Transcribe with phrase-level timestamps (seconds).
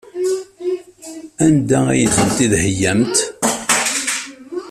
[1.45, 3.15] Anda ay ten-id-theyyamt?